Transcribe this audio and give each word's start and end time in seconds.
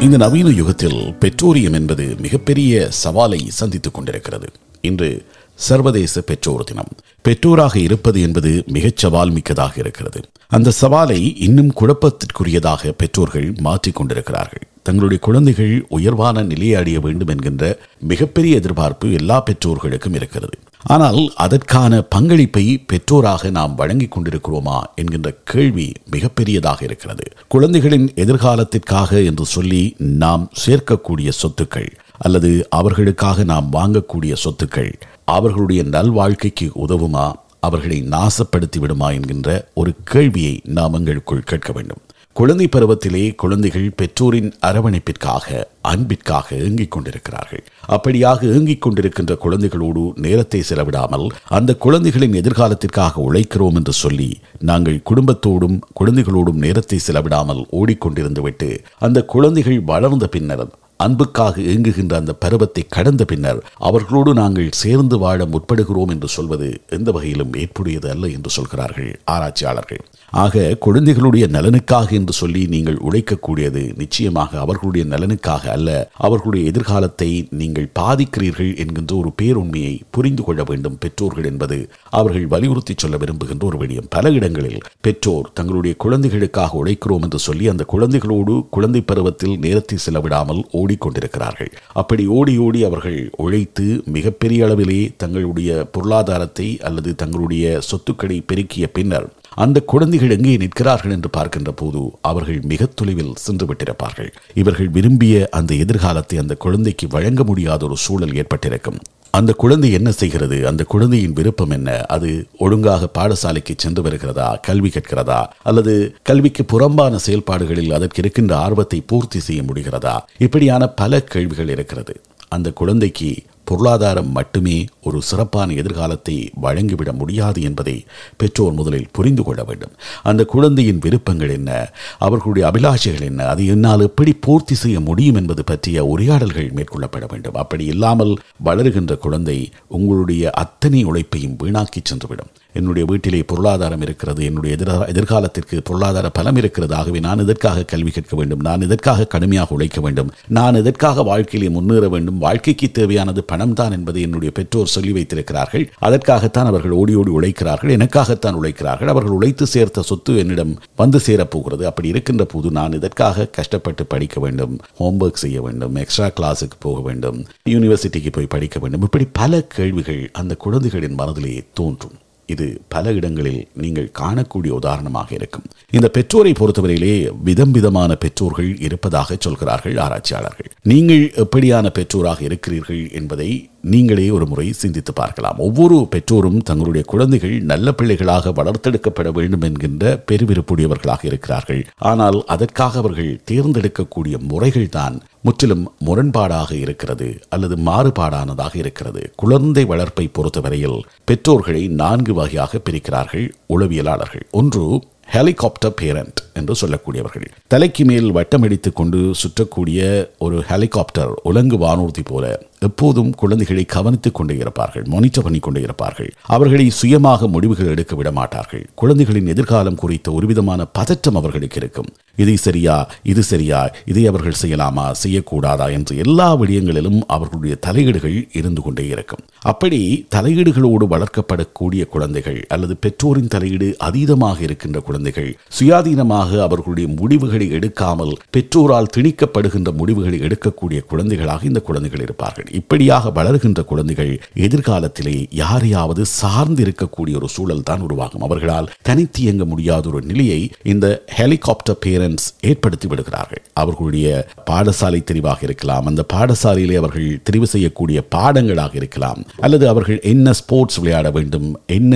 இந்த 0.00 0.16
நவீன 0.16 0.48
யுகத்தில் 0.48 1.14
பெட்ரோலியம் 1.14 1.72
என்பது 1.72 2.14
மிகப்பெரிய 2.18 2.88
சவாலை 3.04 3.48
சந்தித்துக் 3.48 3.94
கொண்டிருக்கிறது. 3.94 4.46
இன்று 4.80 5.24
சர்வதேச 5.54 6.20
பெற்றோர் 6.20 6.64
தினம். 6.64 6.88
பெற்றோராக 7.22 7.78
இருப்பது 7.78 8.20
என்பது 8.20 8.62
மிகச் 8.66 8.96
சவால் 8.96 9.30
மிக்கதாக 9.30 9.72
இருக்கிறது. 9.76 10.20
அந்த 10.48 10.72
சவாலை 10.80 11.32
இன்னும் 11.36 11.72
குழப்பத்திற்குரியதாக 11.72 12.92
பெற்றோர்கள் 12.96 13.54
மாற்றிக் 13.60 13.94
கொண்டிருக்கிறார்கள். 13.94 14.68
தங்களுடைய 14.82 15.22
குழந்தைகள் 15.22 15.86
உயர்வான 15.88 16.42
நிலையை 16.42 16.74
அடைய 16.74 17.00
வேண்டும் 17.00 17.28
என்கின்ற 17.28 17.78
மிகப்பெரிய 18.00 18.56
எதிர்பார்ப்பு 18.56 19.12
எல்லா 19.12 19.40
பெற்றோர்களுக்கும் 19.40 20.14
இருக்கிறது. 20.14 20.58
ஆனால் 20.82 21.32
அதற்கான 21.34 22.02
பங்களிப்பை 22.02 22.84
பெற்றோராக 22.86 23.50
நாம் 23.50 23.74
வழங்கிக் 23.74 24.18
கொண்டிருக்கிறோமா 24.18 24.80
என்கின்ற 24.94 25.34
கேள்வி 25.44 25.92
மிகப்பெரியதாக 26.10 26.84
இருக்கிறது. 26.84 27.32
குழந்தைகளின் 27.48 28.12
எதிர்காலத்திற்காக 28.14 29.24
என்று 29.24 29.44
சொல்லி 29.44 29.94
நாம் 29.98 30.50
சேர்க்கக்கூடிய 30.66 31.32
சொத்துக்கள் 31.42 31.90
அல்லது 32.18 32.66
அவர்களுக்காக 32.70 33.44
நாம் 33.44 33.72
வாங்கக்கூடிய 33.72 34.36
சொத்துக்கள் 34.44 34.92
அவர்களுடைய 35.24 35.82
நல்வாழ்க்கைக்கு 35.82 36.70
உதவுமா? 36.88 37.32
அவர்களை 37.60 38.02
நாசப்படுத்தி 38.02 38.78
விடுமா? 38.78 39.10
என்கின்ற 39.10 39.68
ஒரு 39.74 39.94
கேள்வியை 40.04 40.60
நாம் 40.64 40.92
எங்களுக்குள் 40.92 41.40
கேட்க 41.40 41.72
வேண்டும். 41.72 41.98
குழந்தை 42.40 42.66
பருவத்திலே 42.74 43.22
குழந்தைகள் 43.42 43.88
பெற்றோரின் 43.96 44.50
அரவணைப்பிற்காக 44.68 45.46
அன்பிற்காக 45.90 46.56
ஏங்கிக் 46.66 46.92
கொண்டிருக்கிறார்கள். 46.94 47.62
அப்படியாக 47.94 48.48
ஏங்கிக் 48.54 48.82
கொண்டிருக்கின்ற 48.84 49.34
குழந்தைகளோடு 49.44 50.02
நேரத்தை 50.26 50.60
செலவிடாமல் 50.68 51.26
அந்த 51.58 51.76
குழந்தைகளின் 51.84 52.38
எதிர்காலத்திற்காக 52.40 53.22
உழைக்கிறோம் 53.28 53.78
என்று 53.80 53.94
சொல்லி 54.02 54.30
நாங்கள் 54.70 54.98
குடும்பத்தோடும் 55.10 55.78
குழந்தைகளோடும் 56.00 56.62
நேரத்தை 56.66 57.00
செலவிடாமல் 57.06 57.64
ஓடிக்கொண்டிருந்துவிட்டு 57.80 58.70
அந்த 58.98 59.24
குழந்தைகள் 59.34 59.82
வளர்ந்த 59.92 60.28
பின்னர் 60.36 60.66
அன்புக்காக 61.04 61.60
இயங்குகின்ற 61.60 62.14
அந்த 62.16 62.32
பருவத்தை 62.44 62.82
கடந்த 62.96 63.22
பின்னர் 63.24 63.60
அவர்களோடு 63.88 64.32
நாங்கள் 64.34 64.74
சேர்ந்து 64.80 65.18
வாழ 65.18 65.44
முற்படுகிறோம் 65.44 66.10
என்று 66.14 66.28
சொல்வது 66.28 66.68
எந்த 66.96 67.10
வகையிலும் 67.10 67.54
ஏற்புடையது 67.62 68.08
அல்ல 68.14 68.28
என்று 68.36 68.50
சொல்கிறார்கள் 68.50 69.12
ஆராய்ச்சியாளர்கள். 69.24 70.02
ஆக 70.32 70.76
குழந்தைகளுடைய 70.80 71.46
நலனுக்காக 71.46 72.08
என்று 72.10 72.32
சொல்லி 72.32 72.66
நீங்கள் 72.66 72.96
உழைக்கக்கூடியது 72.96 73.96
நிச்சயமாக 73.96 74.58
அவர்களுடைய 74.58 75.06
நலனுக்காக 75.06 75.70
அல்ல. 75.70 76.10
அவர்களுடைய 76.16 76.70
எதிர்காலத்தை 76.70 77.48
நீங்கள் 77.50 77.88
பாதிக்கிறீர்கள் 77.98 78.76
என்கின்ற 78.76 79.16
ஒரு 79.16 79.32
பேருண்மையை 79.42 80.00
புரிந்து 80.10 80.42
கொள்ள 80.42 80.62
வேண்டும் 80.62 80.98
பெற்றோர்கள் 80.98 81.44
என்பது. 81.44 81.90
அவர்கள் 82.10 82.46
வலியுறுத்தி 82.46 82.94
சொல்ல 82.96 83.16
விரும்புகின்ற 83.16 83.66
ஒரு 83.66 83.78
விடயம். 83.78 84.08
பல 84.08 84.30
இடங்களில் 84.30 84.78
பெற்றோர் 85.00 85.50
தங்களுடைய 85.52 85.96
குழந்தைகளுக்காக 85.96 86.78
உழைக்கிறோம் 86.84 87.22
என்று 87.22 87.38
சொல்லி 87.38 87.68
அந்த 87.68 87.86
குழந்தைகளோடு 87.92 88.68
குழந்தை 88.70 89.00
பருவத்தில் 89.00 89.58
நேரத்தை 89.58 89.98
செலவிடாமல் 89.98 90.62
ஓடிக்கொண்டிருக்கிறார்கள். 90.72 91.72
அப்படி 91.92 92.26
ஓடி 92.26 92.58
ஓடி 92.58 92.84
அவர்கள் 92.84 93.30
உழைத்து 93.36 94.02
மிகப்பெரிய 94.04 94.66
அளவிலே 94.66 95.14
தங்களுடைய 95.16 95.88
பொருளாதாரத்தை 95.92 96.78
அல்லது 96.80 97.14
தங்களுடைய 97.14 97.80
சொத்துக்களை 97.80 98.40
பெருக்கிய 98.40 98.86
பின்னர் 98.86 99.28
அந்த 99.54 99.80
குழந்தைகள் 99.80 100.30
எங்கே 100.30 100.56
நிற்கிறார்கள் 100.56 101.10
என்று 101.10 101.30
பார்க்கின்ற 101.30 101.72
போது 101.72 102.10
அவர்கள் 102.20 102.60
மிக 102.60 102.86
தொலைவில் 102.86 103.34
சென்று 103.34 103.66
விட்டிருப்பார்கள். 103.66 104.28
இவர்கள் 104.54 104.88
விரும்பிய 104.88 105.48
அந்த 105.50 105.74
எதிர்காலத்தை 105.74 106.38
அந்த 106.38 106.54
குழந்தைக்கு 106.54 107.08
வழங்க 107.08 107.44
முடியாத 107.44 107.84
ஒரு 107.84 107.96
சூழல் 107.96 108.34
ஏற்பட்டிருக்கும். 108.34 108.98
அந்த 109.30 109.52
குழந்தை 109.52 109.92
என்ன 109.92 110.12
செய்கிறது? 110.12 110.66
அந்த 110.66 110.84
குழந்தையின் 110.84 111.32
விருப்பம் 111.32 111.70
என்ன? 111.70 112.00
அது 112.00 112.46
ஒழுங்காக 112.58 113.08
பாடசாலைக்கு 113.18 113.74
சென்று 113.76 114.02
வருகிறதா? 114.02 114.54
கல்வி 114.54 114.88
கற்கிறதா? 114.88 115.46
அல்லது 115.62 116.14
கல்விக்கு 116.22 116.64
புறம்பான 116.64 117.18
செயல்பாடுகளில் 117.18 117.92
அதற்கு 117.92 118.20
இருக்கின்ற 118.20 118.56
ஆர்வத்தை 118.56 119.02
பூர்த்தி 119.06 119.38
செய்ய 119.38 119.62
முடிகிறதா? 119.62 120.20
இப்படியான 120.38 120.86
பல 120.86 121.22
கேள்விகள் 121.22 121.68
இருக்கிறது. 121.68 122.20
அந்த 122.48 122.70
குழந்தைக்கு 122.70 123.36
பொருளாதாரம் 123.70 124.30
மட்டுமே 124.38 124.76
ஒரு 125.02 125.18
சிறப்பான 125.22 125.72
எதிர்காலத்தை 125.72 126.36
வழங்கிவிட 126.62 127.10
முடியாது 127.12 127.60
என்பதை 127.68 127.96
பெற்றோர் 128.36 128.72
முதலில் 128.72 129.12
புரிந்து 129.12 129.42
கொள்ள 129.42 129.60
வேண்டும். 129.64 129.94
அந்த 130.22 130.44
குழந்தையின் 130.44 131.02
விருப்பங்கள் 131.04 131.54
என்ன? 131.58 131.70
அவர்களுடைய 132.18 132.64
அபிலாஷைகள் 132.68 133.28
என்ன? 133.30 133.46
அதை 133.46 133.66
என்னால் 133.66 134.06
எப்படி 134.08 134.32
பூர்த்தி 134.40 134.74
செய்ய 134.74 134.98
முடியும் 135.00 135.38
என்பது 135.40 135.64
பற்றிய 135.64 136.04
உரையாடல்கள் 136.04 136.70
மேற்கொள்ளப்பட 136.72 137.26
வேண்டும். 137.28 137.58
அப்படி 137.62 137.84
இல்லாமல் 137.84 138.34
வளருகின்ற 138.64 139.14
குழந்தை 139.16 139.58
உங்களுடைய 139.98 140.50
அத்தனை 140.64 141.02
உழைப்பையும் 141.04 141.58
வீணாக்கி 141.62 142.00
சென்றுவிடும். 142.02 142.52
என்னுடைய 142.72 143.08
வீட்டிலே 143.10 143.42
பொருளாதாரம் 143.42 144.00
இருக்கிறது 144.00 144.44
என்னுடைய 144.44 144.76
எதிர 144.76 145.08
எதிர்காலத்திற்கு 145.08 145.80
பொருளாதார 145.84 146.30
பலம் 146.30 146.56
இருக்கிறது. 146.56 146.94
ஆகவே 146.94 147.18
நான் 147.18 147.38
இதற்காக 147.38 147.82
கல்வி 147.82 148.10
கற்க 148.10 148.36
வேண்டும்? 148.36 148.60
நான் 148.60 148.82
இதற்காக 148.82 149.24
கடுமையாக 149.24 149.74
உழைக்க 149.74 150.00
வேண்டும்? 150.00 150.30
நான் 150.48 150.74
இதற்காக 150.74 151.22
வாழ்க்கையிலே 151.22 151.72
முன்னேற 151.72 152.08
வேண்டும்? 152.08 152.38
வாழ்க்கைக்கு 152.38 152.90
தேவையானது 152.90 153.44
பணம் 153.44 153.72
தான் 153.72 153.92
என்பதை 153.92 154.22
என்னுடைய 154.22 154.54
பெற்றோர் 154.54 154.86
சொல்லி 154.86 155.12
வைத்திருக்கிறார்கள். 155.12 155.92
அதற்காகத்தான் 155.98 156.66
அவர்கள் 156.66 156.90
ஓடி 156.90 157.14
ஓடி 157.14 157.30
உழைக்கிறார்கள். 157.30 157.96
எனக்காகத்தான் 157.96 158.52
உழைக்கிறார்கள். 158.52 159.08
அவர்கள் 159.08 159.32
உழைத்து 159.32 159.66
சேர்த்த 159.66 160.02
சொத்து 160.02 160.36
என்னிடம் 160.36 160.78
வந்து 160.96 161.20
சேரப்போகிறது. 161.26 161.82
அப்படி 161.82 162.08
இருக்கின்ற 162.08 162.44
போது 162.44 162.70
நான் 162.70 162.92
இதற்காக 162.92 163.46
கஷ்டப்பட்டு 163.46 164.06
படிக்க 164.06 164.40
வேண்டும்? 164.40 164.78
ஹோம்ஒர்க் 165.00 165.42
செய்ய 165.44 165.62
வேண்டும் 165.62 165.94
எக்ஸ்ட்ரா 165.94 166.26
கிளாஸுக்கு 166.26 166.76
போக 166.78 167.00
வேண்டும் 167.00 167.44
யூனிவர்சிட்டிக்கு 167.68 168.32
போய் 168.32 168.46
படிக்க 168.46 168.78
வேண்டும்? 168.78 169.02
இப்படி 169.02 169.26
பல 169.32 169.62
கேள்விகள் 169.62 170.30
அந்த 170.32 170.54
குழந்தைகளின் 170.54 171.14
மனதிலே 171.14 171.62
தோன்றும். 171.74 172.12
இது 172.54 172.66
பல 172.94 173.12
இடங்களில் 173.18 173.60
நீங்கள் 173.84 174.10
காணக்கூடிய 174.18 174.72
உதாரணமாக 174.80 175.28
இருக்கும். 175.38 175.66
இந்த 175.96 176.08
பெற்றோரை 176.16 176.52
பொறுத்தவரையிலே 176.60 177.14
விதம் 177.48 177.74
விதமான 177.78 178.10
பெற்றோர்கள் 178.24 178.70
இருப்பதாக 178.88 179.36
சொல்கிறார்கள் 179.46 179.96
ஆராய்ச்சியாளர்கள். 180.06 180.69
நீங்கள் 180.90 181.22
எப்படியான 181.42 181.86
பெற்றோராக 181.96 182.40
இருக்கிறீர்கள் 182.46 183.02
என்பதை 183.18 183.48
நீங்களே 183.92 184.24
ஒரு 184.36 184.46
முறை 184.50 184.64
சிந்தித்து 184.80 185.12
பார்க்கலாம். 185.18 185.58
ஒவ்வொரு 185.66 185.96
பெற்றோரும் 186.14 186.62
தங்களுடைய 186.68 187.02
குழந்தைகள் 187.12 187.54
நல்ல 187.70 187.92
பிள்ளைகளாக 187.98 188.52
வளர்த்தெடுக்கப்பட 188.58 189.28
வேண்டும் 189.38 189.64
என்கின்ற 189.68 190.12
பெருவிருப்புடையவர்களாக 190.30 191.22
இருக்கிறார்கள். 191.30 191.82
ஆனால் 192.10 192.38
அதற்காக 192.54 192.98
அவர்கள் 193.02 193.30
தேர்ந்தெடுக்கக்கூடிய 193.50 194.36
முறைகள் 194.52 194.92
தான் 194.98 195.16
முற்றிலும் 195.48 195.84
முரண்பாடாக 196.06 196.72
இருக்கிறது 196.84 197.28
அல்லது 197.56 197.78
மாறுபாடானதாக 197.90 198.74
இருக்கிறது. 198.82 199.22
குழந்தை 199.42 199.84
வளர்ப்பை 199.92 200.26
பொறுத்தவரையில் 200.38 201.00
பெற்றோர்களை 201.30 201.84
நான்கு 202.02 202.34
வகையாக 202.40 202.82
பிரிக்கிறார்கள் 202.88 203.46
உளவியலாளர்கள். 203.76 204.46
ஒன்று 204.60 204.84
ஹெலிகாப்டர் 205.32 205.94
பேரண்ட் 205.94 206.40
என்று 206.54 206.74
சொல்லக்கூடியவர்கள். 206.80 207.46
தலைக்கு 207.66 208.04
மேல் 208.04 208.34
வட்டமடித்துக் 208.34 208.92
கொண்டு 208.92 209.18
சுற்றக்கூடிய 209.42 210.28
ஒரு 210.38 210.62
ஹெலிகாப்டர் 210.62 211.32
உலங்கு 211.42 211.76
வானூர்தி 211.76 212.24
போல. 212.24 212.68
எப்போதும் 212.86 213.32
குழந்தைகளை 213.40 213.82
கவனித்துக் 213.94 214.34
கொண்டே 214.34 214.54
இருப்பார்கள் 214.54 215.04
மானிட்டர் 215.12 215.44
பண்ணி 215.46 215.58
கொண்டே 215.58 215.80
இருப்பார்கள். 215.86 216.30
அவர்களை 216.56 216.86
சுயமாக 216.98 217.48
முடிவுகள் 217.54 217.90
எடுக்க 217.94 218.14
விட 218.16 218.28
மாட்டார்கள். 218.38 218.84
குழந்தைகளின் 219.00 219.50
எதிர்காலம் 219.54 219.98
குறித்த 220.02 220.32
ஒருவிதமான 220.32 220.86
பதற்றம் 220.98 221.38
அவர்களுக்கு 221.40 221.78
இருக்கும். 221.80 222.08
இது 222.36 222.54
சரியா 222.58 222.94
இது 223.32 223.42
சரியா 223.42 223.80
இதை 224.10 224.22
அவர்கள் 224.30 224.58
செய்யலாமா 224.62 225.04
செய்யக்கூடாதா 225.22 225.86
என்று 225.96 226.14
எல்லா 226.24 226.48
விடயங்களிலும் 226.60 227.20
அவர்களுடைய 227.36 227.74
தலையீடுகள் 227.86 228.38
இருந்து 228.52 228.82
கொண்டே 228.82 229.04
இருக்கும். 229.08 229.42
அப்படி 229.72 230.00
தலையீடுகளோடு 230.36 231.06
வளர்க்கப்படக்கூடிய 231.14 232.02
குழந்தைகள் 232.14 232.60
அல்லது 232.76 232.96
பெற்றோரின் 233.06 233.52
தலையீடு 233.56 233.90
அதீதமாக 234.08 234.58
இருக்கின்ற 234.68 235.00
குழந்தைகள் 235.00 235.50
சுயாதீனமாக 235.78 236.62
அவர்களுடைய 236.68 237.08
முடிவுகளை 237.18 237.68
எடுக்காமல் 237.80 238.34
பெற்றோரால் 238.56 239.12
திணிக்கப்படுகின்ற 239.16 239.92
முடிவுகளை 240.00 240.40
எடுக்கக்கூடிய 240.48 241.00
குழந்தைகளாக 241.12 241.64
இந்த 241.72 241.82
குழந்தைகள் 241.90 242.26
இருப்பார்கள். 242.26 242.68
இப்படியாக 242.70 243.30
வளர்கின்ற 243.30 243.80
குழந்தைகள் 243.82 244.32
எதிர்காலத்திலே 244.66 245.36
யாரையாவது 245.62 246.22
சார்ந்து 246.40 246.80
இருக்கக்கூடிய 246.84 247.34
ஒரு 247.40 247.48
சூழல் 247.48 247.82
தான் 247.82 248.04
உருவாகும். 248.06 248.42
அவர்களால் 248.42 248.90
தனித்து 249.02 249.42
இயங்க 249.42 249.64
முடியாத 249.64 250.08
ஒரு 250.08 250.20
நிலையை 250.22 250.60
இந்த 250.82 251.06
ஹெலிகாப்டர் 251.38 252.00
பேரண்ட்ஸ் 252.06 252.48
ஏற்படுத்தி 252.70 253.08
விடுகிறார்கள். 253.08 253.62
அவர்களுடைய 253.74 254.28
பாடசாலை 254.70 255.20
தெரிவாக 255.22 255.60
இருக்கலாம் 255.62 256.06
அந்த 256.06 256.22
பாடசாலையிலே 256.34 256.96
அவர்கள் 256.96 257.28
தெரிவு 257.50 257.66
செய்யக்கூடிய 257.74 258.18
பாடங்களாக 258.36 258.94
இருக்கலாம் 258.94 259.40
அல்லது 259.60 259.84
அவர்கள் 259.88 260.20
என்ன 260.32 260.52
ஸ்போர்ட்ஸ் 260.60 261.00
விளையாட 261.00 261.28
வேண்டும் 261.30 261.68
என்ன 261.88 262.14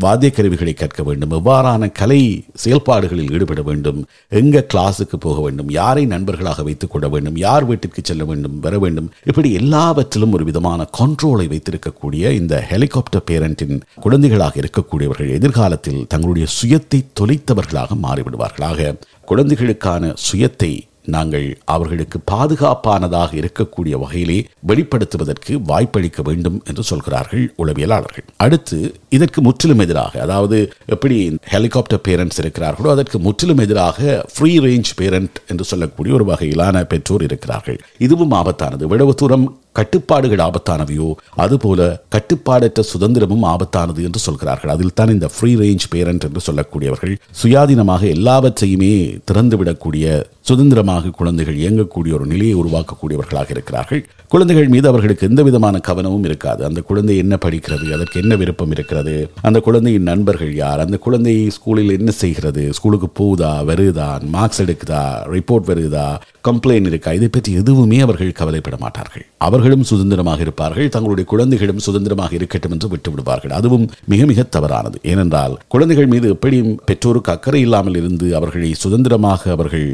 வாத்திய 0.00 0.30
கருவிகளை 0.30 0.74
கற்க 0.74 1.02
வேண்டும் 1.02 1.34
எவ்வாறான 1.38 1.92
கலை 1.92 2.20
செயல்பாடுகளில் 2.54 3.32
ஈடுபட 3.32 3.62
வேண்டும் 3.62 4.00
எங்க 4.32 4.64
கிளாஸுக்கு 4.74 5.16
போக 5.16 5.38
வேண்டும் 5.40 5.70
யாரை 5.70 6.04
நண்பர்களாக 6.06 6.62
வைத்துக் 6.62 6.92
கொள்ள 6.92 7.06
வேண்டும் 7.08 7.36
யார் 7.36 7.64
வீட்டிற்கு 7.64 8.02
செல்ல 8.02 8.24
வேண்டும் 8.24 8.56
வர 8.60 8.78
வேண்டும் 8.78 9.08
இப்படி 9.24 9.50
எல்லா 9.52 9.84
எல்லாவற்றிலும் 9.96 10.34
ஒரு 10.36 10.44
விதமான 10.48 10.80
கண்ட்ரோலை 10.98 11.44
வைத்திருக்கக்கூடிய 11.52 12.32
இந்த 12.38 12.54
ஹெலிகாப்டர் 12.70 13.24
பேரண்டின் 13.28 13.78
குழந்தைகளாக 14.04 14.60
இருக்கக்கூடியவர்கள் 14.62 15.30
எதிர்காலத்தில் 15.36 16.02
தங்களுடைய 16.12 16.46
சுயத்தை 16.56 17.00
தொலைத்தவர்களாக 17.20 17.96
மாறிவிடுவார்களாக. 18.04 18.92
குழந்தைகளுக்கான 19.30 20.12
சுயத்தை 20.26 20.70
நாங்கள் 21.14 21.44
அவர்களுக்கு 21.74 22.18
பாதுகாப்பானதாக 22.30 23.30
இருக்கக்கூடிய 23.40 23.94
வகையிலே 24.02 24.38
வெளிப்படுத்துவதற்கு 24.70 25.52
வாய்ப்பளிக்க 25.68 26.22
வேண்டும் 26.28 26.56
என்று 26.68 26.82
சொல்கிறார்கள் 26.82 27.44
உளவியலாளர்கள். 27.62 28.24
அடுத்து 28.44 28.78
இதற்கு 29.16 29.40
முற்றிலும் 29.42 29.82
எதிராக 29.84 30.20
அதாவது 30.20 30.58
எப்படி 30.94 31.18
ஹெலிகாப்டர் 31.52 32.02
பேரண்ட்ஸ் 32.08 32.40
இருக்கிறார்களோ 32.42 32.90
அதற்கு 32.94 33.18
முற்றிலும் 33.18 33.62
எதிராக 33.66 34.26
ஃப்ரீ 34.34 34.52
ரேஞ்ச் 34.66 34.90
பேரண்ட் 34.96 35.38
என்று 35.52 35.66
சொல்லக்கூடிய 35.72 36.14
ஒரு 36.14 36.26
வகையிலான 36.32 36.82
பெற்றோர் 36.94 37.26
இருக்கிறார்கள். 37.28 37.78
இதுவும் 37.98 38.36
ஆபத்தானது. 38.40 38.84
எவ்வளவு 38.88 39.14
தூரம் 39.14 39.46
கட்டுப்பாடுகள் 39.78 40.42
ஆபத்தானவையோ 40.48 41.08
அதுபோல 41.44 41.80
கட்டுப்பாடற்ற 42.14 42.82
சுதந்திரமும் 42.92 43.46
ஆபத்தானது 43.52 44.00
என்று 44.08 44.20
சொல்கிறார்கள். 44.26 44.72
அதில் 44.74 44.96
தான் 45.00 45.14
இந்த 45.16 45.28
ஃப்ரீ 45.34 45.52
ரேஞ்ச் 45.62 45.86
பேரண்ட் 45.94 46.26
என்று 46.28 46.42
சொல்லக்கூடியவர்கள் 46.48 47.14
சுயாதீனமாக 47.42 48.02
எல்லாவற்றையுமே 48.16 48.92
திறந்துவிடக்கூடிய 49.30 50.24
சுதந்திரமாக 50.48 51.12
குழந்தைகள் 51.18 51.60
இயங்கக்கூடிய 51.62 52.12
ஒரு 52.18 52.26
நிலையை 52.32 52.54
உருவாக்கக்கூடியவர்களாக 52.62 53.50
இருக்கிறார்கள். 53.54 54.02
குழந்தைகள் 54.28 54.68
மீது 54.74 54.86
அவர்களுக்கு 54.88 55.28
எந்த 55.28 55.42
விதமான 55.48 55.76
கவனமும் 55.88 56.26
இருக்காது. 56.28 56.62
அந்த 56.68 56.80
குழந்தை 56.80 57.16
என்ன 57.22 57.34
படிக்கிறது? 57.44 57.86
அதற்கு 57.96 58.20
என்ன 58.22 58.34
விருப்பம் 58.42 58.72
இருக்கிறது? 58.76 59.14
அந்த 59.48 59.58
குழந்தையின் 59.66 60.08
நண்பர்கள் 60.10 60.52
யார்? 60.54 60.82
அந்த 60.84 60.96
குழந்தை 61.06 61.34
ஸ்கூலில் 61.56 61.96
என்ன 61.98 62.10
செய்கிறது? 62.22 62.64
ஸ்கூலுக்கு 62.78 63.08
போகுதா? 63.20 63.50
வருதா? 63.70 64.08
மார்க்ஸ் 64.36 64.62
எடுக்குதா? 64.64 65.02
ரிப்போர்ட் 65.34 65.68
வருதா? 65.70 66.06
கம்ப்ளைண்ட் 66.48 66.90
இருக்கா? 66.92 67.12
இதை 67.12 67.28
பற்றி 67.28 67.52
எதுவுமே 67.62 68.00
அவர்கள் 68.06 68.38
கவலைப்பட 68.40 68.76
மாட்டார்கள். 68.84 69.24
அவர்கள் 69.48 69.65
அவர்களும் 69.66 69.88
சுதந்திரமாக 69.90 70.40
இருப்பார்கள். 70.44 70.90
தங்களுடைய 70.94 71.26
குழந்தைகளும் 71.30 71.80
சுதந்திரமாக 71.86 72.32
இருக்கட்டும் 72.38 72.74
என்று 72.74 72.88
விட்டுவிடுவார்கள். 72.92 73.54
அதுவும் 73.58 73.86
மிக 74.12 74.20
மிக 74.30 74.40
தவறானது. 74.56 74.96
ஏனென்றால் 75.12 75.54
குழந்தைகள் 75.74 76.10
மீது 76.12 76.26
எப்படியும் 76.34 76.72
பெற்றோருக்கு 76.88 77.32
அக்கறை 77.34 77.60
இல்லாமல் 77.66 77.98
இருந்து 78.00 78.26
அவர்களை 78.38 78.70
சுதந்திரமாக 78.84 79.50
அவர்கள் 79.56 79.88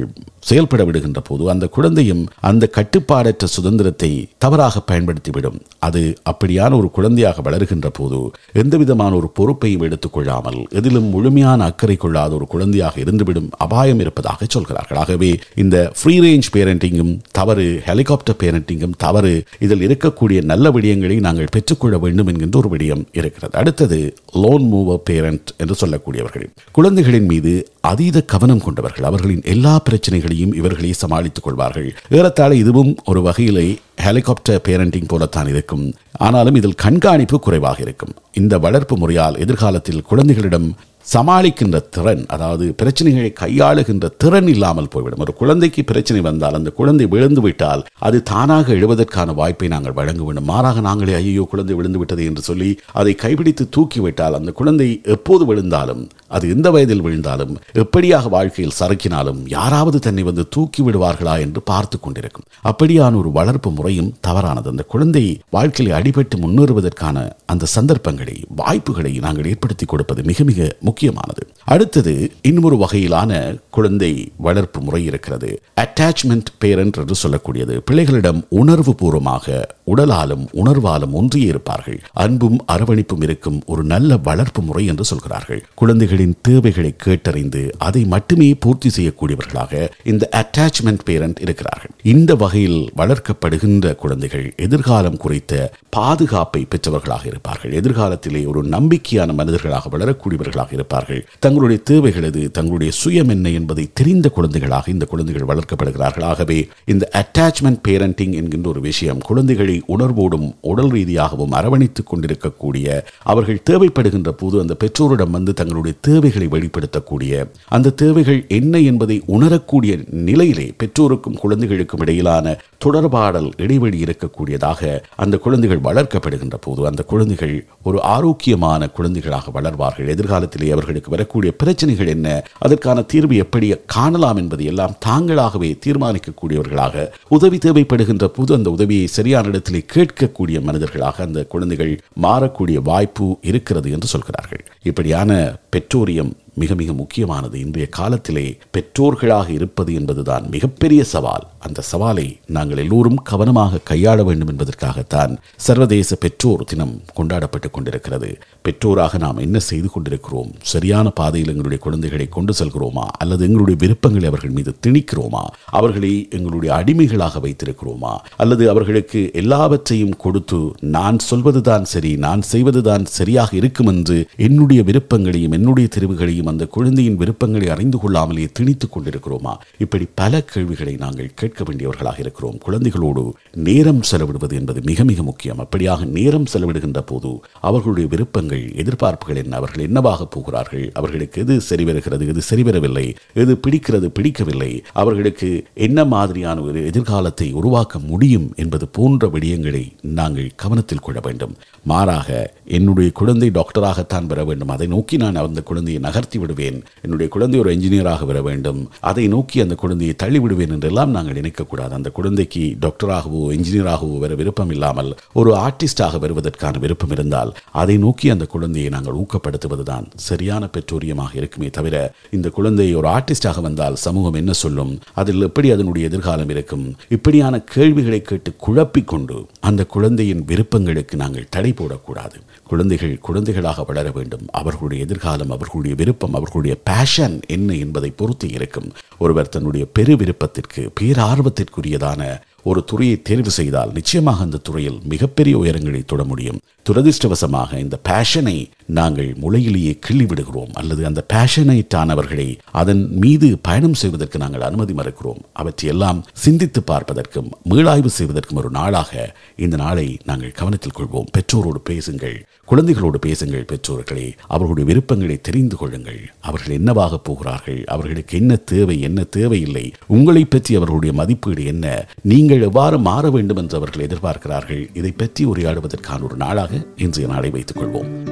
செயல்பட 0.48 0.82
விடுகின்ற 0.86 1.20
போது 1.26 1.42
அந்த 1.52 1.64
குழந்தையும் 1.74 2.22
அந்த 2.48 2.64
கட்டுப்பாடற்ற 2.76 3.44
சுதந்திரத்தை 3.56 4.10
தவறாக 4.44 4.82
பயன்படுத்திவிடும். 4.90 5.58
அது 5.88 6.02
அப்படியான 6.30 6.76
ஒரு 6.80 6.88
குழந்தையாக 6.96 7.42
வளர்கின்ற 7.48 7.88
போது 7.98 8.18
எந்த 8.62 8.74
விதமான 8.82 9.12
ஒரு 9.20 9.28
பொறுப்பையும் 9.38 9.84
எடுத்துக்கொள்ளாமல் 9.88 10.58
எதிலும் 10.80 11.08
முழுமையான 11.14 11.60
அக்கறை 11.70 11.96
கொள்ளாத 11.96 12.34
ஒரு 12.38 12.48
குழந்தையாக 12.54 12.96
இருந்துவிடும் 13.04 13.48
அபாயம் 13.66 14.02
இருப்பதாக 14.04 14.40
சொல்கிறார்கள். 14.54 15.00
ஆகவே 15.04 15.30
இந்த 15.64 15.76
ஃப்ரீ 15.98 16.16
ரேஞ்ச் 16.26 16.52
பேரண்டிங்கும் 16.56 17.14
தவறு 17.40 17.66
ஹெலிகாப்டர் 17.88 18.40
பேரண்டிங்கும் 18.42 18.96
தவறு 19.06 19.34
இதில் 19.66 19.84
இருக்கக்கூடிய 19.86 20.38
நல்ல 20.50 20.66
விடயங்களை 20.76 21.16
நாங்கள் 21.26 21.52
பெற்றுக்கொள்ள 21.54 21.96
வேண்டும் 22.04 22.30
என்கின்ற 22.30 22.56
ஒரு 22.62 22.70
விடயம் 22.74 23.04
இருக்கிறது. 23.20 23.54
அடுத்தது 23.60 23.98
லோன் 24.42 24.66
மூவர் 24.72 25.04
பேரண்ட் 25.08 25.50
என்று 25.62 25.74
சொல்லக்கூடியவர்கள். 25.82 26.46
குழந்தைகளின் 26.78 27.28
மீது 27.32 27.52
அதீத 27.90 28.22
கவனம் 28.32 28.64
கொண்டவர்கள் 28.66 29.08
அவர்களின் 29.10 29.44
எல்லா 29.54 29.74
பிரச்சனைகளையும் 29.88 30.54
இவர்களே 30.60 30.92
சமாளித்துக் 31.02 31.46
கொள்வார்கள். 31.46 31.88
ஏறத்தாழ 32.18 32.50
இதுவும் 32.62 32.92
ஒரு 33.04 33.22
வகையிலே 33.22 33.66
ஹெலிகாப்டர் 34.04 34.64
பேரண்டிங் 34.68 35.10
போலத்தான் 35.12 35.50
இருக்கும். 35.54 35.84
ஆனாலும் 36.26 36.58
இதில் 36.60 36.80
கண்காணிப்பு 36.84 37.36
குறைவாக 37.40 37.78
இருக்கும். 37.86 38.14
இந்த 38.40 38.54
வளர்ப்பு 38.64 38.94
முறையால் 39.02 39.38
எதிர்காலத்தில் 39.44 40.04
குழந்தைகளிடம் 40.10 40.68
சமாளிக்கின்ற 41.06 41.76
திறன் 41.94 42.22
அதாவது 42.34 42.64
பிரச்சனைகளை 42.80 43.30
கையாளுகின்ற 43.40 44.06
திறன் 44.22 44.50
இல்லாமல் 44.52 44.90
போய்விடும். 44.92 45.22
ஒரு 45.24 45.32
குழந்தைக்கு 45.40 45.82
பிரச்சனை 45.90 46.20
வந்தால் 46.28 46.58
அந்த 46.58 46.70
குழந்தை 46.78 47.06
விழுந்து 47.14 47.42
விட்டால் 47.46 47.82
அது 48.06 48.18
தானாக 48.30 48.74
எழுவதற்கான 48.78 49.34
வாய்ப்பை 49.40 49.68
நாங்கள் 49.74 49.96
வழங்க 49.98 50.22
வேண்டும். 50.26 50.48
மாறாக 50.52 50.80
நாங்களே 50.88 51.14
ஐயோ 51.20 51.44
குழந்தை 51.52 51.76
விழுந்து 51.78 52.00
விட்டது 52.02 52.22
என்று 52.30 52.42
சொல்லி 52.48 52.70
அதை 53.00 53.14
கைப்பிடித்து 53.22 53.66
தூக்கிவிட்டால் 53.76 54.38
அந்த 54.38 54.52
குழந்தை 54.60 54.88
எப்போது 55.16 55.46
விழுந்தாலும் 55.50 56.02
அது 56.36 56.44
எந்த 56.54 56.68
வயதில் 56.74 57.04
விழுந்தாலும் 57.06 57.54
எப்படியாக 57.82 58.28
வாழ்க்கையில் 58.36 58.76
சறுக்கினாலும் 58.80 59.40
யாராவது 59.56 59.98
தன்னை 60.06 60.22
வந்து 60.30 60.44
தூக்கி 60.56 60.82
விடுவார்களா 60.86 61.34
என்று 61.46 61.62
பார்த்து 61.72 61.96
கொண்டிருக்கும். 61.98 62.46
அப்படியான 62.70 63.18
ஒரு 63.22 63.32
வளர்ப்பு 63.38 63.70
முறையும் 63.70 64.12
தவறானது. 64.28 64.68
அந்த 64.72 64.84
குழந்தை 64.92 65.24
வாழ்க்கையில் 65.56 65.96
அடிபட்டு 65.98 66.36
முன்னேறுவதற்கான 66.44 67.26
அந்த 67.52 67.70
சந்தர்ப்பங்களை 67.76 68.36
வாய்ப்புகளை 68.62 69.12
நாங்கள் 69.26 69.50
ஏற்படுத்தி 69.52 69.86
கொடுப்பது 69.86 70.20
மிக 70.30 70.44
மிக 70.50 70.70
முக்கியமானது. 70.92 71.42
அடுத்தது 71.64 72.14
இன்னொரு 72.42 72.76
வகையிலான 72.76 73.32
குழந்தை 73.70 74.12
வளர்ப்பு 74.36 74.80
முறை 74.80 75.04
இருக்கிறது. 75.04 75.50
அட்டாச்மெண்ட் 75.80 76.50
பேரண்ட் 76.58 76.96
என்று 76.96 77.16
சொல்லக்கூடியது. 77.22 77.74
பிள்ளைகளிடம் 77.90 78.40
உணர்வு 78.48 78.94
பூர்வமாக 78.94 79.66
உடலாலும் 79.86 80.46
உணர்வாலும் 80.52 81.10
ஒன்றியே 81.10 81.46
இருப்பார்கள். 81.46 82.00
அன்பும் 82.12 82.64
அரவணைப்பும் 82.72 83.22
இருக்கும் 83.22 83.62
ஒரு 83.66 83.84
நல்ல 83.84 84.16
வளர்ப்பு 84.16 84.62
முறை 84.62 84.86
என்று 84.86 85.04
சொல்கிறார்கள். 85.04 85.64
குழந்தைகளின் 85.74 86.34
தேவைகளை 86.42 86.94
கேட்டறிந்து 87.04 87.72
அதை 87.78 88.04
மட்டுமே 88.04 88.54
பூர்த்தி 88.54 88.90
செய்யக்கூடியவர்களாக 88.96 89.90
இந்த 90.04 90.28
அட்டாச்மெண்ட் 90.32 91.02
பேரண்ட் 91.04 91.40
இருக்கிறார்கள். 91.40 91.90
இந்த 92.02 92.34
வகையில் 92.34 92.92
வளர்க்கப்படுகின்ற 92.96 93.94
குழந்தைகள் 93.94 94.54
எதிர்காலம் 94.56 95.16
குறித்த 95.16 95.72
பாதுகாப்பை 95.88 96.66
பெற்றவர்களாக 96.68 97.26
இருப்பார்கள். 97.26 97.72
எதிர்காலத்திலே 97.72 98.46
ஒரு 98.46 98.62
நம்பிக்கையான 98.62 99.34
மனிதர்களாக 99.34 99.98
வளரக்கூடியவர்களாக 99.98 100.72
இருப்பார்கள். 100.72 101.26
தங்களுடைய 101.38 101.82
தேவைகள் 101.84 102.22
எது 102.22 102.50
தங்களுடைய 102.50 102.92
சுயம் 103.04 103.28
என்ன 103.28 103.48
என்பதை 103.48 103.90
தெரிந்த 103.92 104.28
குழந்தைகளாக 104.28 104.90
இந்த 104.90 105.04
குழந்தைகள் 105.04 105.56
வளர்க்கப்படுகிறார்கள். 105.56 106.24
ஆகவே 106.24 106.68
இந்த 106.84 107.10
அட்டாச்மெண்ட் 107.12 107.82
பேரண்டிங் 107.88 108.32
என்கின்ற 108.32 108.68
ஒரு 108.68 108.80
விஷயம் 108.80 109.18
குழந்தைகளை 109.18 109.81
உணர்வோடும் 109.88 110.54
உடல் 110.60 110.90
ரீதியாகவும் 110.90 111.52
அரவணைத்துக் 111.52 112.06
கொண்டிருக்கக்கூடிய 112.06 113.04
அவர்கள் 113.22 113.62
தேவைப்படுகின்ற 113.70 114.28
போது 114.28 114.60
அந்த 114.60 114.74
பெற்றோரிடம் 114.74 115.30
வந்து 115.30 115.54
தங்களுடைய 115.54 115.96
தேவைகளை 116.00 116.48
வெளிப்படுத்தக்கூடிய 116.48 117.50
அந்த 117.68 117.90
தேவைகள் 117.90 118.44
என்ன 118.48 118.80
என்பதை 118.80 119.22
உணரக்கூடிய 119.26 119.98
நிலையிலே 120.10 120.72
பெற்றோருக்கும் 120.78 121.38
குழந்தைகளுக்கும் 121.38 122.00
இடையிலான 122.00 122.56
தொடர்பாடல் 122.84 123.50
இடைவெளி 123.56 124.02
இருக்கக்கூடியதாக 124.02 125.00
அந்த 125.16 125.38
குழந்தைகள் 125.38 125.80
வளர்க்கப்படுகின்ற 125.80 126.54
போது 126.60 126.86
அந்த 126.86 127.02
குழந்தைகள் 127.02 127.66
ஒரு 127.82 128.02
ஆரோக்கியமான 128.02 128.88
குழந்தைகளாக 128.88 129.60
வளர்வார்கள். 129.60 130.08
எதிர்காலத்திலே 130.08 130.70
அவர்களுக்கு 130.70 131.10
வரக்கூடிய 131.10 131.52
பிரச்சனைகள் 131.52 132.06
என்ன? 132.06 132.42
அதற்கான 132.58 133.02
தீர்வு 133.02 133.36
எப்படி 133.36 133.74
காணலாம் 133.86 134.36
என்பதை 134.36 134.66
எல்லாம் 134.66 134.96
தாங்களாகவே 135.06 135.78
தீர்மானிக்கக்கூடியவர்களாக 135.86 137.08
உதவி 137.28 137.58
தேவைப்படுகின்ற 137.58 138.24
போது 138.24 138.54
அந்த 138.54 138.70
உதவியை 138.70 139.06
சரியான 139.06 139.48
இடத்திலே 139.62 139.82
கேட்கக்கூடிய 139.94 140.60
மனிதர்களாக 140.62 141.22
அந்த 141.22 141.44
குழந்தைகள் 141.44 141.92
மாறக்கூடிய 142.22 142.78
வாய்ப்பு 142.82 143.38
இருக்கிறது 143.42 143.90
என்று 143.90 144.06
சொல்கிறார்கள். 144.06 144.64
இப்படியான 144.82 145.56
பெற்றோரியம் 145.70 146.32
மிக 146.54 146.74
மிக 146.74 146.92
முக்கியமானது. 146.92 147.60
இன்றைய 147.60 147.88
காலத்திலே 147.88 148.58
பெற்றோர்களாக 148.76 149.48
இருப்பது 149.48 149.94
என்பதுதான் 149.94 150.46
மிகப்பெரிய 150.50 151.04
சவால். 151.04 151.50
அந்த 151.58 151.82
சவாலை 151.92 152.36
நாங்கள் 152.46 152.76
எல்லோரும் 152.76 153.14
கவனமாக 153.14 153.78
கையாள 153.90 154.24
வேண்டும் 154.24 154.48
என்பதற்காகத்தான் 154.48 155.36
சர்வதேச 155.56 156.16
பெற்றோர் 156.16 156.64
தினம் 156.64 157.02
கொண்டாடப்பட்டுக் 157.16 157.72
கொண்டிருக்கிறது. 157.72 158.38
பெற்றோராக 158.62 159.18
நாம் 159.18 159.36
என்ன 159.36 159.58
செய்து 159.58 159.90
கொண்டிருக்கிறோம்? 159.90 160.52
சரியான 160.62 161.10
பாதையில் 161.10 161.48
எங்களுடைய 161.48 161.82
குழந்தைகளை 161.82 162.28
கொண்டு 162.28 162.54
செல்கிறோமா? 162.58 163.06
அல்லது 163.18 163.44
எங்களுடைய 163.44 163.78
விருப்பங்களை 163.82 164.28
அவர்கள் 164.28 164.50
மீது 164.50 164.74
திணிக்கிறோமா? 164.86 165.42
அவர்களை 165.64 166.28
எங்களுடைய 166.30 166.74
அடிமைகளாக 166.74 167.38
வைத்திருக்கிறோமா? 167.38 168.16
அல்லது 168.36 168.68
அவர்களுக்கு 168.68 169.30
எல்லாவற்றையும் 169.32 170.16
கொடுத்து 170.16 170.72
நான் 170.80 171.18
சொல்வதுதான் 171.18 171.84
சரி 171.84 172.16
நான் 172.16 172.42
செய்வதுதான் 172.42 173.04
சரியாக 173.04 173.56
இருக்கும் 173.56 173.86
என்று 173.86 174.26
என்னுடைய 174.36 174.82
விருப்பங்களையும் 174.82 175.52
என்னுடைய 175.52 175.88
தெரிவுகளையும் 175.98 176.40
குழந்தையையும் 176.42 176.46
அந்த 176.46 176.66
குழந்தையின் 176.66 177.16
விருப்பங்களை 177.16 177.68
அறிந்து 177.68 177.98
கொள்ளாமலே 177.98 178.48
திணித்துக் 178.58 178.92
கொண்டிருக்கிறோமா? 178.94 179.54
இப்படி 179.78 180.06
பல 180.14 180.42
கேள்விகளை 180.42 180.96
நாங்கள் 180.96 181.30
கேட்க 181.34 181.64
வேண்டியவர்களாக 181.64 182.18
இருக்கிறோம். 182.18 182.58
குழந்தைகளோடு 182.66 183.32
நேரம் 183.52 184.00
செலவிடுவது 184.10 184.52
என்பது 184.52 184.80
மிக 184.84 185.04
மிக 185.04 185.22
முக்கியம். 185.22 185.58
அப்படியாக 185.58 186.04
நேரம் 186.04 186.44
செலவிடுகின்ற 186.52 187.00
போது 187.06 187.40
அவர்களுடைய 187.60 188.08
விருப்பங்கள் 188.08 188.64
எதிர்பார்ப்புகள் 188.74 189.36
என்ன? 189.36 189.56
அவர்கள் 189.56 189.84
என்னவாக 189.84 190.26
போகிறார்கள்? 190.26 190.90
அவர்களுக்கு 190.94 191.40
எது 191.40 191.60
சரி 191.60 191.84
வருகிறது 191.84 192.26
எது 192.26 192.42
சரி 192.42 192.62
வரவில்லை? 192.62 193.14
எது 193.34 193.60
பிடிக்கிறது 193.66 194.06
பிடிக்கவில்லை? 194.06 194.82
அவர்களுக்கு 194.92 195.64
என்ன 195.74 196.04
மாதிரியான 196.04 196.60
ஒரு 196.60 196.86
எதிர்காலத்தை 196.86 197.52
உருவாக்க 197.52 197.98
முடியும் 197.98 198.52
என்பது 198.56 198.88
போன்ற 198.88 199.28
விடயங்களை 199.28 199.84
நாங்கள் 200.00 200.50
கவனத்தில் 200.56 200.98
கொள்ள 200.98 201.20
வேண்டும். 201.22 201.54
மாறாக 201.84 202.52
என்னுடைய 202.66 203.10
குழந்தை 203.10 203.50
டாக்டராகத்தான் 203.50 204.26
பெற 204.26 204.44
வேண்டும். 204.44 204.68
அதை 204.68 204.86
நோக்கி 204.86 205.16
நான் 205.16 205.34
அந்த 205.34 205.62
குழந்தையை 205.62 206.02
நகர்த்த 206.02 206.31
விடுவேன் 206.38 206.82
என்னுடைய 207.02 207.32
குழந்தை 207.32 207.60
ஒரு 207.60 207.76
என்ஜினியராக 207.76 208.26
வர 208.26 208.42
வேண்டும். 208.42 208.90
அதை 209.00 209.28
நோக்கி 209.28 209.60
அந்த 209.60 209.74
குழந்தையை 209.74 210.16
தள்ளி 210.16 210.38
விடுவேன் 210.38 210.70
என்றெல்லாம் 210.70 211.10
நாங்கள் 211.10 211.40
நினைக்கக்கூடாது. 211.40 211.90
அந்த 211.90 212.10
குழந்தைக்கு 212.10 212.76
டாக்டராகவோ 212.80 213.42
என்ஜினியராகவோ 213.56 214.18
வர 214.18 214.34
விருப்பம் 214.34 214.70
இல்லாமல் 214.70 215.16
ஒரு 215.32 215.54
ஆர்டிஸ்டாக 215.54 216.18
வருவதற்கான 216.18 216.78
விருப்பம் 216.78 217.10
இருந்தால் 217.10 217.54
அதை 217.70 217.96
நோக்கி 217.96 218.30
அந்த 218.30 218.46
குழந்தையை 218.46 218.90
நாங்கள் 218.90 219.14
ஊக்கப்படுத்துவதுதான் 219.14 220.06
சரியான 220.16 220.66
பெற்றோரியமாக 220.66 221.34
இருக்குமே 221.34 221.70
தவிர 221.70 222.14
இந்த 222.30 222.48
குழந்தை 222.48 222.94
ஒரு 222.94 223.08
ஆர்டிஸ்டாக 223.08 223.60
வந்தால் 223.60 223.96
சமூகம் 223.96 224.34
என்ன 224.34 224.52
சொல்லும்? 224.52 224.98
அதில் 225.14 225.40
எப்படி 225.40 225.70
அதனுடைய 225.70 226.08
எதிர்காலம் 226.08 226.48
இருக்கும்? 226.48 226.96
இப்படியான 227.08 227.60
கேள்விகளை 227.60 228.22
கேட்டு 228.22 228.52
குழப்பிக்கொண்டு 228.66 229.46
அந்த 229.60 229.86
குழந்தையின் 229.86 230.44
விருப்பங்களுக்கு 230.46 231.14
நாங்கள் 231.14 231.48
தடை 231.50 231.72
போடக்கூடாது. 231.72 232.36
குழந்தைகள் 232.66 233.18
குழந்தைகளாக 233.18 233.82
வளர 233.82 234.10
வேண்டும். 234.10 234.46
அவர்களுடைய 234.50 235.04
எதிர்காலம் 235.04 235.50
அவர்களுடைய 235.50 235.96
விருப்பம் 235.96 236.21
அவர்களுடைய 236.30 236.76
பேஷன் 236.84 237.40
என்ன 237.46 237.74
என்பதை 237.74 238.10
பொறுத்து 238.10 238.50
இருக்கும். 238.50 238.92
ஒருவர் 239.18 239.48
தன்னுடைய 239.48 239.86
பெரு 239.92 240.16
விருப்பத்திற்கு 240.16 240.92
பேரார்வத்திற்குரியதான 241.00 242.40
ஒரு 242.64 242.84
துறையை 242.84 243.22
தேர்வு 243.22 243.50
செய்தால் 243.50 243.92
நிச்சயமாக 243.92 244.42
அந்த 244.42 244.58
துறையில் 244.58 245.00
மிகப்பெரிய 245.04 245.58
உயரங்களை 245.58 246.04
தொட 246.04 246.24
முடியும். 246.24 246.60
துரதிருஷ்டவசமாக 246.90 247.78
இந்த 247.78 247.98
பேஷனை 248.08 248.70
நாங்கள் 248.86 249.36
முளையிலேயே 249.42 249.98
கிள்ளி 249.98 250.26
விடுகிறோம் 250.26 250.72
அல்லது 250.72 251.06
அந்த 251.06 251.26
பேஷனைட்டானவர்களை 251.32 252.58
அதன் 252.72 253.16
மீது 253.16 253.58
பயணம் 253.62 253.94
செய்வதற்கு 253.94 254.38
நாங்கள் 254.38 254.60
அனுமதி 254.60 254.92
மறுக்கிறோம். 254.92 255.42
அவற்றையெல்லாம் 255.52 256.24
சிந்தித்து 256.32 256.82
பார்ப்பதற்கும் 256.86 257.50
மீளாய்வு 257.70 258.06
செய்வதற்கும் 258.06 258.56
ஒரு 258.56 258.70
நாளாக 258.70 259.36
இந்த 259.56 259.76
நாளை 259.76 260.18
நாங்கள் 260.24 260.50
கவனத்தில் 260.50 260.98
கொள்வோம். 260.98 261.26
பெற்றோரோடு 261.38 261.80
பேசுங்கள் 261.84 262.46
குழந்தைகளோடு 262.68 263.14
பேசுங்கள் 263.14 263.64
பெற்றோர்களே. 263.64 264.34
அவர்களுடைய 264.46 264.88
விருப்பங்களை 264.88 265.40
தெரிந்து 265.40 265.76
கொள்ளுங்கள். 265.76 266.32
அவர்கள் 266.40 266.74
என்னவாக 266.74 267.18
போகிறார்கள்? 267.18 267.84
அவர்களுக்கு 267.84 268.38
என்ன 268.38 268.56
தேவை 268.56 269.00
என்ன 269.00 269.22
தேவையில்லை? 269.22 269.92
உங்களை 270.06 270.44
பற்றி 270.44 270.74
அவர்களுடைய 270.74 271.14
மதிப்பீடு 271.14 271.64
என்ன? 271.64 272.06
நீங்கள் 272.22 272.60
எவ்வாறு 272.60 272.98
மாற 272.98 273.30
வேண்டும் 273.30 273.56
என்று 273.56 273.76
அவர்கள் 273.76 274.06
எதிர்பார்க்கிறார்கள்? 274.06 274.90
இதை 274.94 275.12
பற்றி 275.12 275.46
உரையாடுவதற்கான 275.46 276.22
ஒரு 276.22 276.36
நாளாக 276.36 276.86
இன்றைய 276.96 277.32
நாளை 277.32 277.50
வைத்துக் 277.50 277.82
கொள்வோம். 277.82 278.31